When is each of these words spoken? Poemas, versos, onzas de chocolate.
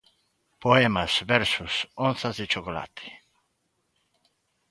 Poemas, 0.63 1.13
versos, 1.33 1.73
onzas 2.09 2.35
de 2.39 2.45
chocolate. 2.53 3.05